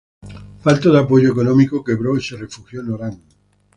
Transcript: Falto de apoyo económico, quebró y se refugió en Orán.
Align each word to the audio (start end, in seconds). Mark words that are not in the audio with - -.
Falto 0.63 0.87
de 0.91 0.99
apoyo 0.99 1.29
económico, 1.31 1.83
quebró 1.83 2.17
y 2.17 2.23
se 2.23 2.35
refugió 2.35 2.81
en 2.81 2.91
Orán. 2.91 3.21